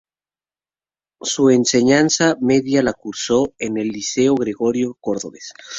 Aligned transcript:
Su 1.21 1.51
enseñanza 1.51 2.35
media 2.41 2.81
la 2.81 2.93
cursó 2.93 3.53
en 3.59 3.77
el 3.77 3.89
Liceo 3.89 4.33
Gregorio 4.33 4.97
Cordovez. 4.99 5.53